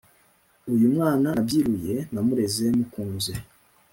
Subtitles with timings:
[0.73, 3.33] Uyu mwana nabyiruye Namureze mukunze